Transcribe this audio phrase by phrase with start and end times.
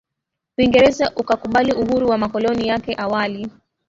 [0.57, 3.51] Uingereza ukakubali uhuru wa makoloni yake ya awali